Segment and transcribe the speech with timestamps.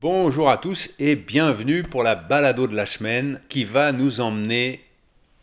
[0.00, 4.78] Bonjour à tous et bienvenue pour la balado de la semaine qui va nous emmener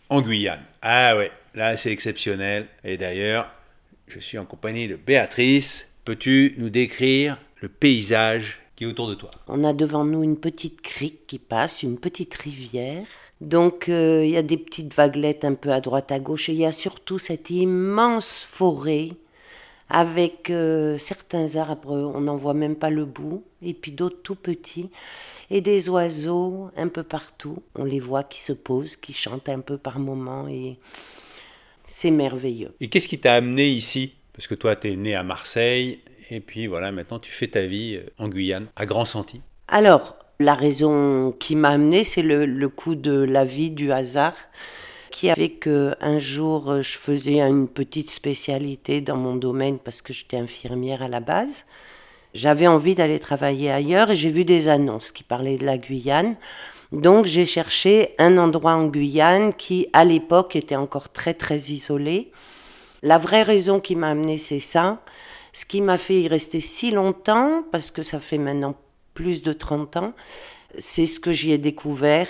[0.08, 0.63] en Guyane.
[0.81, 2.68] Ah ouais, là c'est exceptionnel.
[2.86, 3.52] Et d'ailleurs,
[4.07, 5.89] je suis en compagnie de Béatrice.
[6.05, 9.29] Peux-tu nous décrire le paysage qui est autour de toi?
[9.49, 13.06] On a devant nous une petite crique qui passe, une petite rivière.
[13.42, 16.53] Donc euh, il y a des petites vaguelettes un peu à droite à gauche et
[16.53, 19.09] il y a surtout cette immense forêt
[19.90, 24.36] avec euh, certains arbres, on n'en voit même pas le bout, et puis d'autres tout
[24.36, 24.90] petits,
[25.52, 27.62] et des oiseaux un peu partout.
[27.76, 30.78] On les voit qui se posent, qui chantent un peu par moments, et
[31.84, 32.73] c'est merveilleux.
[32.80, 34.16] Et qu'est-ce qui t'a amené ici?
[34.34, 36.00] Parce que toi, tu es né à Marseille,
[36.31, 39.42] et puis voilà, maintenant tu fais ta vie euh, en Guyane, à Grand Senti.
[39.67, 44.36] Alors, la raison qui m'a amené, c'est le, le coup de la vie, du hasard
[45.16, 50.02] qui avait que un jour euh, je faisais une petite spécialité dans mon domaine parce
[50.02, 51.64] que j'étais infirmière à la base.
[52.34, 56.36] J'avais envie d'aller travailler ailleurs et j'ai vu des annonces qui parlaient de la Guyane.
[56.92, 62.34] Donc j'ai cherché un endroit en Guyane qui à l'époque était encore très très isolé.
[63.02, 65.02] La vraie raison qui m'a amené c'est ça.
[65.54, 68.76] Ce qui m'a fait y rester si longtemps, parce que ça fait maintenant
[69.14, 70.14] plus de 30 ans,
[70.78, 72.28] c'est ce que j'y ai découvert,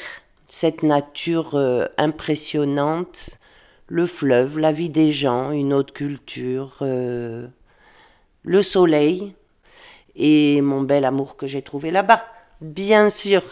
[0.48, 3.40] cette nature euh, impressionnante,
[3.88, 7.48] le fleuve, la vie des gens, une autre culture, euh,
[8.44, 9.34] le soleil
[10.16, 12.26] et mon bel amour que j'ai trouvé là-bas,
[12.62, 13.44] bien sûr.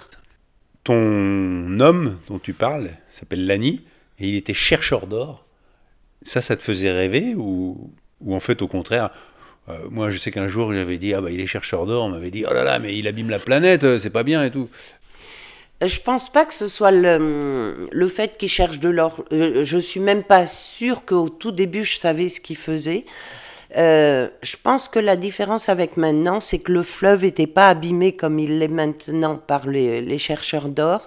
[0.84, 3.84] Ton homme dont tu parles s'appelle Lani
[4.20, 5.46] et il était chercheur d'or.
[6.24, 7.92] Ça, ça te faisait rêver ou,
[8.22, 9.12] ou en fait au contraire
[9.70, 12.06] euh, moi, je sais qu'un jour, j'avais dit, ah bah, il est chercheur d'or.
[12.06, 14.52] On m'avait dit, oh là là, mais il abîme la planète, c'est pas bien et
[14.52, 14.70] tout.
[15.82, 19.24] Je pense pas que ce soit le, le fait qu'il cherche de l'or.
[19.32, 23.06] Je, je, suis même pas sûre qu'au tout début je savais ce qu'il faisait.
[23.76, 28.14] Euh, je pense que la différence avec maintenant, c'est que le fleuve n'était pas abîmé
[28.16, 31.02] comme il l'est maintenant par les, les chercheurs d'or.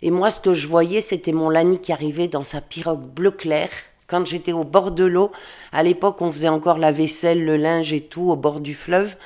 [0.00, 3.30] Et moi, ce que je voyais, c'était mon Lani qui arrivait dans sa pirogue bleu
[3.30, 3.68] clair.
[4.06, 5.30] Quand j'étais au bord de l'eau,
[5.70, 9.16] à l'époque, on faisait encore la vaisselle, le linge et tout au bord du fleuve.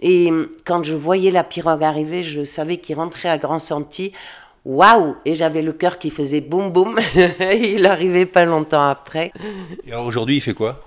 [0.00, 0.30] Et
[0.64, 4.12] quand je voyais la pirogue arriver, je savais qu'il rentrait à Grand Senti.
[4.64, 6.98] Waouh Et j'avais le cœur qui faisait boum boum.
[7.40, 9.32] il arrivait pas longtemps après.
[9.86, 10.84] Et alors aujourd'hui, il fait quoi?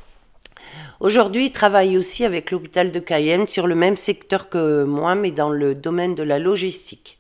[1.00, 5.32] Aujourd'hui, il travaille aussi avec l'hôpital de Cayenne sur le même secteur que moi, mais
[5.32, 7.18] dans le domaine de la logistique.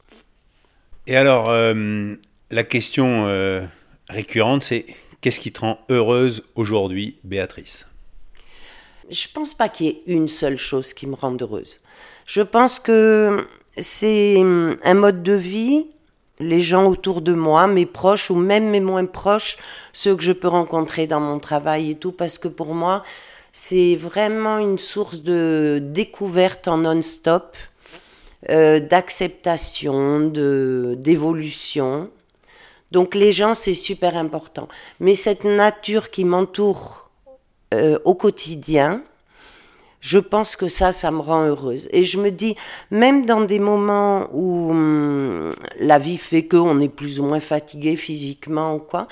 [1.08, 2.13] Et alors, euh,
[2.52, 3.66] la question euh,
[4.08, 4.85] récurrente, c'est
[5.19, 7.88] qu'est-ce qui te rend heureuse aujourd'hui, Béatrice?
[9.11, 11.79] Je pense pas qu'il y ait une seule chose qui me rende heureuse.
[12.25, 13.45] Je pense que
[13.77, 15.88] c'est un mode de vie,
[16.39, 19.57] les gens autour de moi, mes proches ou même mes moins proches,
[19.94, 23.03] ceux que je peux rencontrer dans mon travail et tout, parce que pour moi,
[23.53, 27.57] c'est vraiment une source de découverte en non-stop,
[28.49, 32.09] euh, d'acceptation, de d'évolution.
[32.91, 34.67] Donc les gens, c'est super important.
[34.99, 37.00] Mais cette nature qui m'entoure
[37.73, 39.01] euh, au quotidien,
[40.01, 41.87] je pense que ça, ça me rend heureuse.
[41.91, 42.55] Et je me dis,
[42.89, 47.95] même dans des moments où hum, la vie fait qu'on est plus ou moins fatigué
[47.95, 49.07] physiquement ou quoi,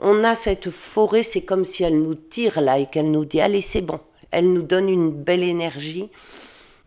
[0.00, 3.40] on a cette forêt, c'est comme si elle nous tire là et qu'elle nous dit,
[3.40, 4.00] allez, c'est bon.
[4.32, 6.08] Elle nous donne une belle énergie.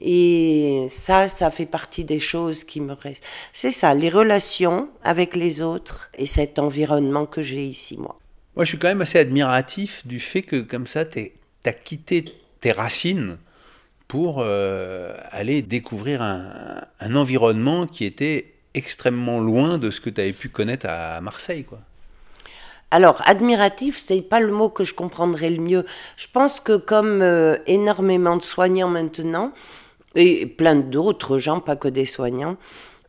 [0.02, 3.24] Et ça, ça fait partie des choses qui me restent.
[3.54, 8.20] C'est ça, les relations avec les autres et cet environnement que j'ai ici, moi.
[8.56, 11.32] Moi, je suis quand même assez admiratif du fait que, comme ça, tu
[11.66, 12.26] as quitté
[12.62, 13.38] tes racines
[14.08, 20.34] pour euh, aller découvrir un, environnement qui était extrêmement loin de ce que tu avais
[20.34, 21.80] pu connaître à Marseille, quoi.
[22.92, 25.86] Alors, admiratif, c'est pas le mot que je comprendrais le mieux.
[26.16, 29.52] Je pense que comme euh, énormément de soignants maintenant,
[30.14, 32.56] et plein d'autres gens, pas que des soignants,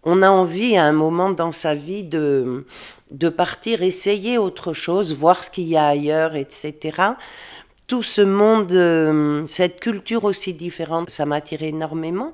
[0.06, 2.65] on a envie à un moment dans sa vie de,
[3.11, 7.03] de partir, essayer autre chose, voir ce qu'il y a ailleurs, etc.
[7.89, 12.33] Tout ce monde, euh, cette culture aussi différente, ça m'attire énormément.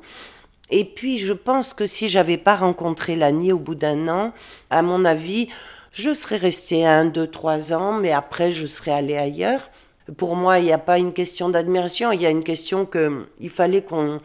[0.70, 4.32] Et puis, je pense que si j'avais pas rencontré Lani au bout d'un an,
[4.68, 5.48] à mon avis,
[5.92, 9.70] je serais restée un, deux, trois ans, mais après, je serais allée ailleurs.
[10.18, 13.26] Pour moi, il n'y a pas une question d'admiration, il y a une question que
[13.40, 14.20] il fallait qu'on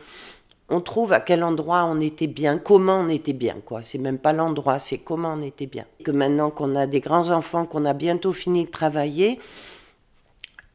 [0.69, 3.81] on trouve à quel endroit on était bien, comment on était bien, quoi.
[3.81, 5.85] C'est même pas l'endroit, c'est comment on était bien.
[6.03, 9.39] Que maintenant qu'on a des grands enfants, qu'on a bientôt fini de travailler,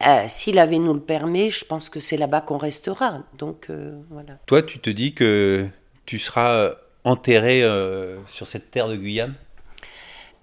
[0.05, 3.19] euh, s'il avait nous le permet, je pense que c'est là-bas qu'on restera.
[3.37, 4.33] Donc euh, voilà.
[4.47, 5.65] Toi, tu te dis que
[6.05, 6.73] tu seras euh,
[7.03, 9.35] enterré euh, sur cette terre de Guyane?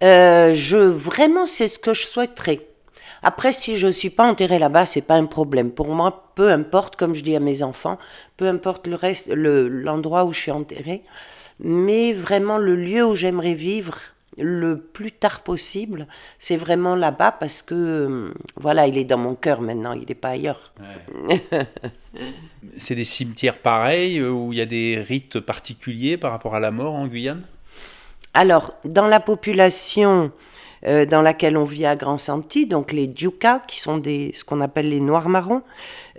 [0.00, 2.67] Je vraiment, c'est ce que je souhaiterais.
[3.23, 5.73] Après, si je ne suis pas enterrée là-bas, c'est pas un problème.
[5.73, 7.99] Pour moi, peu importe, comme je dis à mes enfants,
[8.39, 11.03] peu importe le reste, le, l'endroit où je suis enterrée.
[11.59, 13.99] Mais vraiment, le lieu où j'aimerais vivre
[14.39, 16.07] le plus tard possible,
[16.39, 20.15] c'est vraiment là-bas parce que, euh, voilà, il est dans mon cœur maintenant, il n'est
[20.15, 20.73] pas ailleurs.
[22.79, 26.61] c'est des cimetières pareils euh, où il y a des rites particuliers par rapport à
[26.61, 27.43] la mort en Guyane?
[28.33, 30.33] Alors, dans la population
[30.87, 34.45] euh, dans laquelle on vit à Grand Santi, donc les Djuka, qui sont des, ce
[34.45, 35.63] qu'on appelle les Noirs marrons,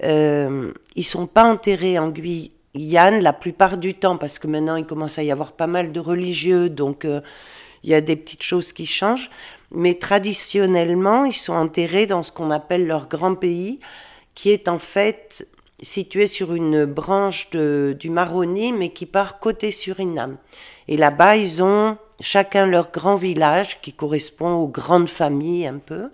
[0.03, 4.86] euh, ils sont pas enterrés en Guyane la plupart du temps, parce que maintenant il
[4.86, 7.21] commence à y avoir pas mal de religieux, donc euh,
[7.83, 9.30] il y a des petites choses qui changent.
[9.71, 13.80] Mais traditionnellement, ils sont enterrés dans ce qu'on appelle leur grand pays,
[14.36, 15.48] qui est en fait
[15.81, 20.38] situé sur une branche de, du Maroni, mais qui part côté Suriname.
[20.88, 26.09] Et là-bas, ils ont chacun leur grand village qui correspond aux grandes familles un peu.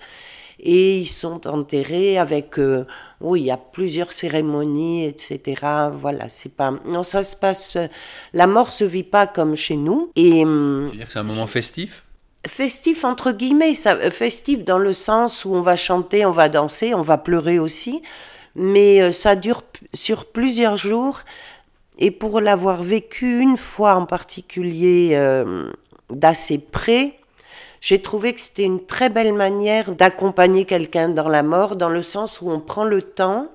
[0.59, 2.86] Et ils sont enterrés avec, euh,
[3.21, 5.89] oui, il y a plusieurs cérémonies, etc.
[5.94, 7.77] Voilà, c'est pas, non, ça se passe,
[8.33, 10.12] la mort se vit pas comme chez nous.
[10.15, 12.04] Et, hum, dire que c'est un moment festif?
[12.48, 16.50] Festif entre guillemets, ça, euh, festif dans le sens où on va chanter, on va
[16.50, 18.01] danser, on va pleurer aussi,
[18.56, 19.63] mais euh, ça dure
[19.94, 21.19] sur plusieurs jours.
[22.00, 25.19] Et pour l'avoir vécu une fois en particulier,
[26.12, 27.18] d'assez près,
[27.81, 32.01] j'ai trouvé que c'était une très belle manière d'accompagner quelqu'un dans la mort, dans le
[32.01, 33.50] sens où on prend le temps.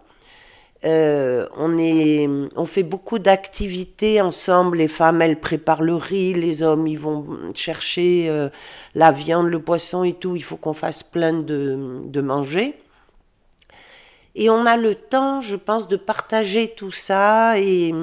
[0.84, 4.78] Euh, on, est, on fait beaucoup d'activités ensemble.
[4.78, 8.48] Les femmes, elles préparent le riz, les hommes, ils vont chercher euh,
[8.94, 10.34] la viande, le poisson et tout.
[10.34, 12.74] Il faut qu'on fasse plein de, de manger.
[14.34, 17.58] Et on a le temps, je pense, de partager tout ça.
[17.58, 17.94] Et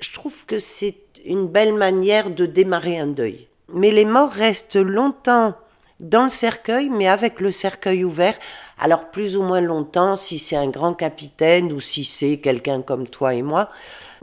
[0.00, 3.48] je trouve que c'est une belle manière de démarrer un deuil.
[3.72, 5.54] Mais les morts restent longtemps
[6.00, 8.36] dans le cercueil, mais avec le cercueil ouvert.
[8.78, 13.06] Alors plus ou moins longtemps, si c'est un grand capitaine ou si c'est quelqu'un comme
[13.06, 13.70] toi et moi,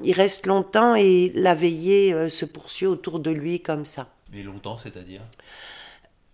[0.03, 4.07] il reste longtemps et la veillée euh, se poursuit autour de lui comme ça.
[4.33, 5.21] Mais longtemps, c'est-à-dire?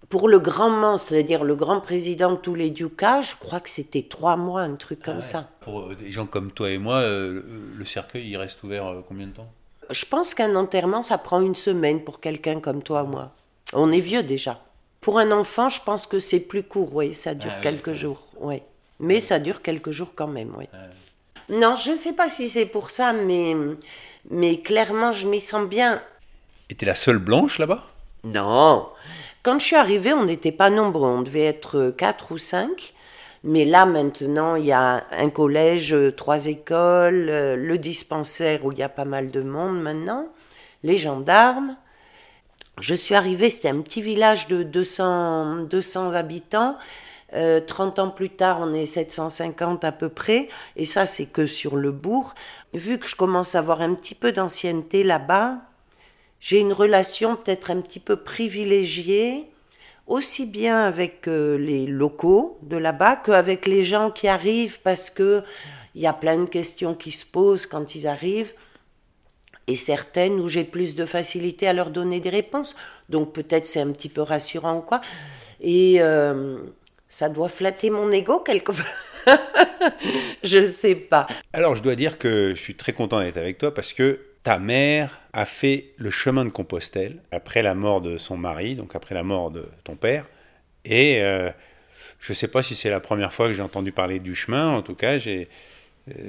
[0.09, 3.69] Pour le grand monstre, c'est-à-dire le grand président de tous les ducats, je crois que
[3.69, 5.50] c'était trois mois, un truc comme ah ça.
[5.62, 7.42] Pour euh, des gens comme toi et moi, euh,
[7.75, 9.50] le cercueil, il reste ouvert combien de temps?
[9.89, 13.31] Je pense qu'un enterrement, ça prend une semaine pour quelqu'un comme toi moi.
[13.74, 14.62] On est vieux déjà.
[15.01, 18.22] Pour un enfant, je pense que c'est plus court, oui, ça dure ah quelques jours,
[18.39, 18.62] oui.
[19.00, 20.66] Mais ça dure quelques jours quand même, oui.
[21.50, 23.56] Non, je ne sais pas si c'est pour ça, mais,
[24.30, 26.01] mais clairement, je m'y sens bien.
[26.69, 27.86] Et t'es la seule blanche là-bas?
[28.24, 28.90] Non.
[29.44, 32.94] Quand je suis arrivée, on n'était pas nombreux, on devait être quatre ou cinq.
[33.44, 38.72] Mais là, maintenant, il y a un collège, euh, trois écoles, euh, le dispensaire où
[38.72, 40.28] il y a pas mal de monde maintenant,
[40.84, 41.75] les gendarmes.
[42.80, 46.78] Je suis arrivée, c'était un petit village de 200, 200 habitants.
[47.31, 50.48] 30 euh, ans plus tard, on est 750 à peu près,
[50.78, 52.33] et ça, c'est que sur le bourg.
[52.74, 55.57] Vu que je commence à avoir un petit peu d'ancienneté là-bas,
[56.40, 59.50] j'ai une relation peut-être un petit peu privilégiée
[60.07, 65.44] aussi bien avec euh, les locaux de là-bas qu'avec les gens qui arrivent parce que
[65.95, 68.54] il y a plein de questions qui se posent quand ils arrivent
[69.68, 72.75] et certaines où j'ai plus de facilité à leur donner des réponses.
[73.09, 75.01] Donc peut-être c'est un petit peu rassurant ou quoi.
[75.59, 76.57] Et euh,
[77.09, 79.39] ça doit flatter mon ego quelque part.
[80.44, 81.27] je ne sais pas.
[81.51, 84.60] Alors je dois dire que je suis très content d'être avec toi parce que ta
[84.60, 89.14] mère a fait le chemin de Compostelle après la mort de son mari, donc après
[89.14, 90.26] la mort de ton père.
[90.86, 91.50] Et euh,
[92.21, 94.69] je ne sais pas si c'est la première fois que j'ai entendu parler du chemin,
[94.69, 95.44] en tout cas, euh,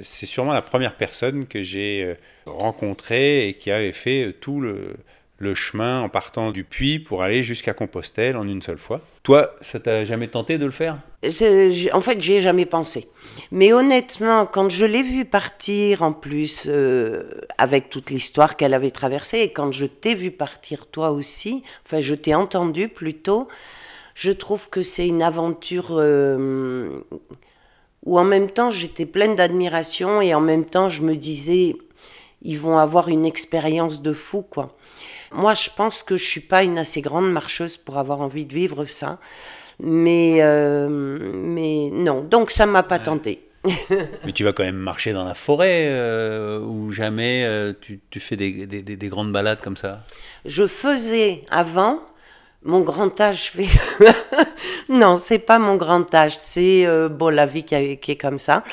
[0.01, 2.15] c'est sûrement la première personne que j'ai euh,
[2.45, 4.97] rencontrée et qui avait fait tout le,
[5.39, 9.01] le chemin en partant du puits pour aller jusqu'à Compostelle en une seule fois.
[9.23, 10.97] Toi, ça t'a jamais tenté de le faire?
[11.93, 13.07] En fait, j'y ai jamais pensé.
[13.51, 17.23] Mais honnêtement, quand je l'ai vue partir, en plus, euh,
[17.57, 21.99] avec toute l'histoire qu'elle avait traversée, et quand je t'ai vu partir toi aussi, enfin,
[21.99, 23.47] je t'ai entendu plutôt,
[24.15, 27.01] je trouve que c'est une aventure euh,
[28.05, 31.75] où en même temps j'étais pleine d'admiration et en même temps je me disais,
[32.41, 34.75] ils vont avoir une expérience de fou, quoi.
[35.31, 38.53] Moi, je pense que je suis pas une assez grande marcheuse pour avoir envie de
[38.53, 39.19] vivre ça.
[39.79, 43.45] Mais, euh, mais non, donc ça m'a pas tenté.
[44.25, 48.19] mais tu vas quand même marcher dans la forêt euh, ou jamais euh, tu, tu,
[48.19, 50.03] fais des, des, des, grandes balades comme ça?
[50.45, 51.99] Je faisais avant,
[52.63, 53.67] mon grand âge fait.
[54.89, 58.63] non, c'est pas mon grand âge, c'est bon, la vie qui, qui, est comme ça.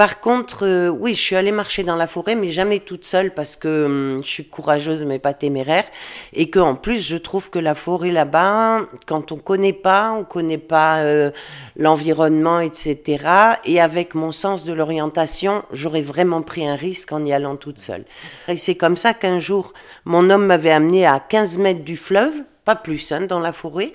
[0.00, 3.34] Par contre, euh, oui, je suis allée marcher dans la forêt, mais jamais toute seule
[3.34, 5.84] parce que hum, je suis courageuse mais pas téméraire.
[6.32, 10.24] Et que en plus, je trouve que la forêt là-bas, quand on connaît pas, on
[10.24, 11.30] connaît pas euh,
[11.76, 13.26] l'environnement, etc.
[13.66, 17.78] Et avec mon sens de l'orientation, j'aurais vraiment pris un risque en y allant toute
[17.78, 18.06] seule.
[18.48, 19.74] Et c'est comme ça qu'un jour,
[20.06, 22.32] mon homme m'avait amené à 15 mètres du fleuve,
[22.64, 23.92] pas plus, hein, dans la forêt.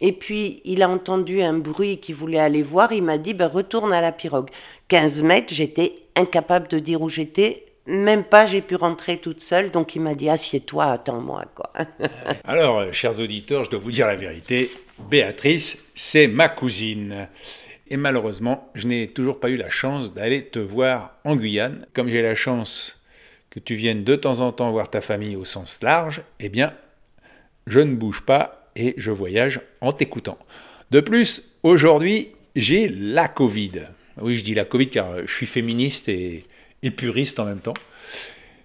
[0.00, 2.92] Et puis, il a entendu un bruit qu'il voulait aller voir.
[2.92, 4.48] Il m'a dit, ben, retourne à la pirogue.
[4.88, 7.66] 15 mètres, j'étais incapable de dire où j'étais.
[7.86, 9.70] Même pas, j'ai pu rentrer toute seule.
[9.70, 11.44] Donc, il m'a dit, assieds-toi, attends-moi.
[12.44, 14.70] Alors, euh, chers auditeurs, je dois vous dire la vérité.
[15.10, 17.28] Béatrice, c'est ma cousine.
[17.88, 21.84] Et malheureusement, je n'ai toujours pas eu la chance d'aller te voir en Guyane.
[21.92, 22.96] Comme j'ai la chance
[23.50, 26.72] que tu viennes de temps en temps voir ta famille au sens large, eh bien,
[27.66, 30.38] je ne bouge pas et je voyage en t'écoutant.
[30.90, 33.72] De plus, aujourd'hui, j'ai la Covid.
[34.20, 36.44] Oui, je dis la Covid car je suis féministe et,
[36.96, 37.74] puriste en même temps.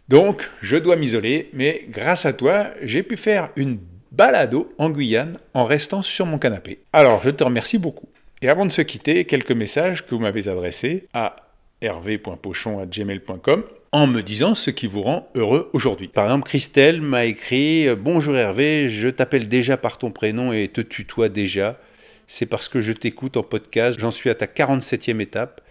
[0.08, 3.80] Donc, je dois m'isoler, mais grâce à toi, j'ai pu faire une
[4.12, 6.80] balado en Guyane en restant sur mon canapé.
[6.94, 8.08] Alors, je te remercie beaucoup.
[8.42, 11.36] Et avant de se quitter, quelques messages que vous m'avez adressés à
[11.82, 16.08] hervé.pochon.gmail.com en me disant ce qui vous rend heureux aujourd'hui.
[16.08, 20.82] Par exemple, Christelle m'a écrit Bonjour Hervé, je t'appelle déjà par ton prénom et te
[20.82, 21.80] tutoie déjà.
[22.28, 25.62] C'est parce que je t'écoute en podcast, j'en suis à ta 47e étape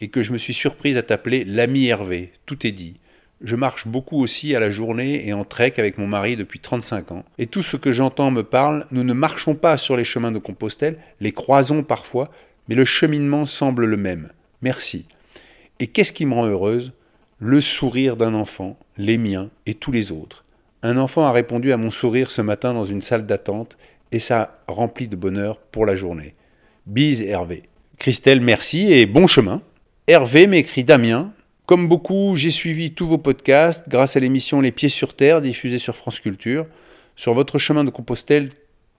[0.00, 2.32] et que je me suis surprise à t'appeler l'ami Hervé.
[2.46, 2.98] Tout est dit.
[3.40, 7.10] Je marche beaucoup aussi à la journée et en trek avec mon mari depuis 35
[7.10, 7.24] ans.
[7.38, 10.38] Et tout ce que j'entends me parle, nous ne marchons pas sur les chemins de
[10.38, 12.30] Compostelle, les croisons parfois,
[12.68, 14.30] mais le cheminement semble le même.
[14.60, 15.06] Merci.
[15.82, 16.92] Et qu'est-ce qui me rend heureuse?
[17.40, 20.44] Le sourire d'un enfant, les miens et tous les autres.
[20.84, 23.76] Un enfant a répondu à mon sourire ce matin dans une salle d'attente
[24.12, 26.36] et ça remplit de bonheur pour la journée.
[26.86, 27.64] Bise Hervé.
[27.98, 29.60] Christelle, merci et bon chemin.
[30.06, 31.32] Hervé m'écrit Damien.
[31.66, 35.80] Comme beaucoup, j'ai suivi tous vos podcasts grâce à l'émission Les Pieds sur Terre diffusée
[35.80, 36.64] sur France Culture.
[37.16, 38.50] Sur votre chemin de Compostelle,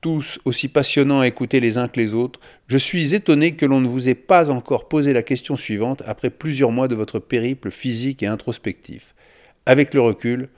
[0.04, 3.80] tous aussi passionnants à écouter les uns que les autres, je suis étonné que l'on
[3.80, 7.72] ne vous ait pas encore posé la question suivante après plusieurs mois de votre périple
[7.72, 9.16] physique et introspectif.
[9.66, 10.50] Avec le recul,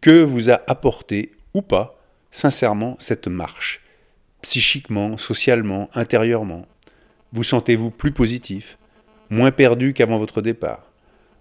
[0.00, 3.82] que vous a apporté, ou pas, sincèrement, cette marche?
[4.40, 6.64] Psychiquement, socialement, intérieurement.
[7.32, 8.78] Vous sentez-vous plus positif
[9.30, 10.92] Moins perdu qu'avant votre départ?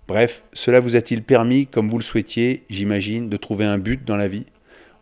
[0.07, 4.17] Bref, cela vous a-t-il permis, comme vous le souhaitiez, j'imagine, de trouver un but dans
[4.17, 4.47] la vie?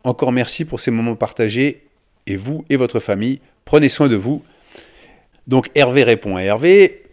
[0.03, 1.88] Encore merci pour ces moments partagés
[2.29, 4.43] et vous et votre famille, prenez soin de vous.
[5.47, 7.03] Donc Hervé répond à Hervé,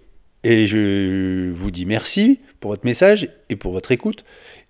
[0.45, 4.25] et je vous dis merci pour votre message et pour votre écoute.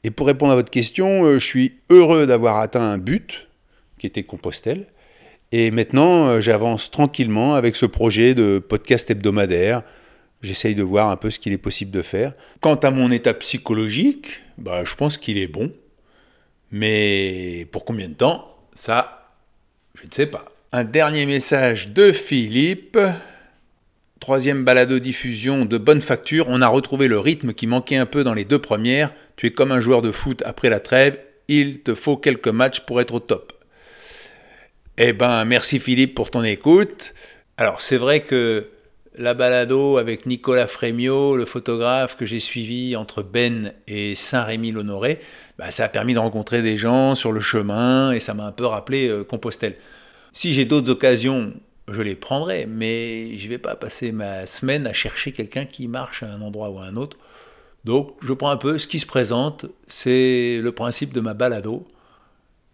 [0.04, 3.48] Et pour répondre à votre question, euh, je suis heureux d'avoir atteint un but,
[3.98, 4.86] qui était Compostelle.
[5.52, 9.82] Et maintenant, euh, j'avance tranquillement avec ce projet de podcast hebdomadaire.
[10.42, 12.34] J'essaye de voir un peu ce qu'il est possible de faire.
[12.60, 15.70] Quant à mon état psychologique, bah, je pense qu'il est bon.
[16.70, 19.15] Mais pour combien de temps Ça,
[19.96, 20.44] je ne sais pas.
[20.72, 22.98] Un dernier message de Philippe.
[24.20, 26.46] Troisième balado-diffusion de bonne facture.
[26.48, 29.12] On a retrouvé le rythme qui manquait un peu dans les deux premières.
[29.36, 31.18] Tu es comme un joueur de foot après la trêve.
[31.48, 33.52] Il te faut quelques matchs pour être au top.
[34.98, 37.14] Eh ben, merci Philippe pour ton écoute.
[37.56, 38.68] Alors, c'est vrai que
[39.18, 45.20] la balado avec Nicolas Frémiot, le photographe que j'ai suivi entre Ben et Saint-Rémy-l'Honoré,
[45.58, 48.52] bah, ça a permis de rencontrer des gens sur le chemin et ça m'a un
[48.52, 49.76] peu rappelé euh, Compostelle.
[50.32, 51.54] Si j'ai d'autres occasions,
[51.90, 55.88] je les prendrai, mais je ne vais pas passer ma semaine à chercher quelqu'un qui
[55.88, 57.16] marche à un endroit ou à un autre.
[57.84, 61.86] Donc je prends un peu ce qui se présente, c'est le principe de ma balado,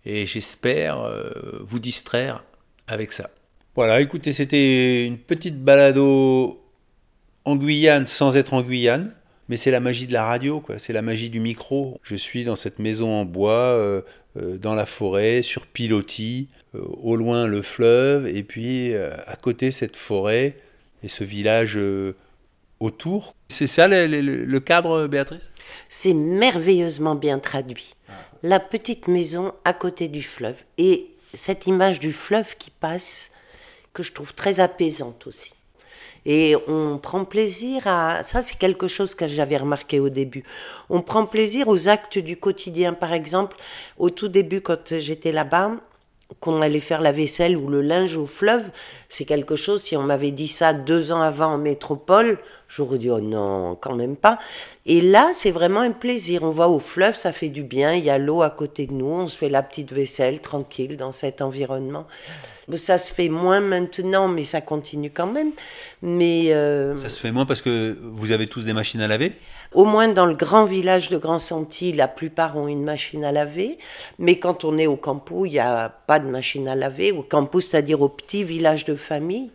[0.04, 1.30] et j'espère euh,
[1.60, 2.42] vous distraire
[2.88, 3.30] avec ça.
[3.74, 6.62] Voilà, écoutez, c'était une petite balado
[7.46, 9.14] en Guyane sans être en Guyane.
[9.48, 10.78] Mais c'est la magie de la radio, quoi.
[10.78, 11.98] C'est la magie du micro.
[12.02, 14.02] Je suis dans cette maison en bois, euh,
[14.36, 19.70] euh, dans la forêt, sur pilotis, euh, au loin le fleuve, et puis à côté
[19.70, 20.56] cette forêt
[21.02, 21.78] et ce village
[22.78, 23.34] autour.
[23.48, 25.50] C'est ça le, cadre, Béatrice?
[25.88, 27.94] C'est merveilleusement bien traduit.
[28.08, 28.12] Ah.
[28.42, 33.31] La petite maison à côté du fleuve et cette image du fleuve qui passe
[33.92, 35.52] que je trouve très apaisante aussi.
[36.24, 38.22] Et on prend plaisir à...
[38.22, 40.44] Ça, c'est quelque chose que j'avais remarqué au début.
[40.88, 42.92] On prend plaisir aux actes du quotidien.
[42.92, 43.56] Par exemple,
[43.98, 45.72] au tout début, quand j'étais là-bas,
[46.40, 48.70] qu'on allait faire la vaisselle ou le linge au fleuve,
[49.08, 52.38] c'est quelque chose, si on m'avait dit ça deux ans avant en métropole,
[52.74, 54.38] J'aurais dit, oh non, quand même pas.
[54.86, 56.42] Et là, c'est vraiment un plaisir.
[56.42, 57.92] On va au fleuve, ça fait du bien.
[57.92, 59.10] Il y a l'eau à côté de nous.
[59.10, 62.06] On se fait la petite vaisselle tranquille dans cet environnement.
[62.76, 65.50] Ça se fait moins maintenant, mais ça continue quand même.
[66.02, 69.32] Mais euh, Ça se fait moins parce que vous avez tous des machines à laver?
[69.72, 73.32] Au moins dans le grand village de Grand Santi, la plupart ont une machine à
[73.32, 73.78] laver.
[74.18, 77.12] Mais quand on est au campus, il n'y a pas de machine à laver.
[77.12, 79.50] Au campus, c'est-à-dire au petit village de famille.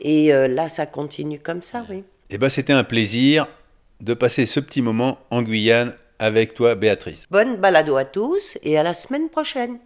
[0.00, 2.04] Et euh, là, ça continue comme ça, oui.
[2.30, 3.46] Eh ben, c'était un plaisir
[4.00, 7.26] de passer ce petit moment en Guyane avec toi, Béatrice.
[7.30, 9.78] Bonne balado à tous et à la semaine prochaine.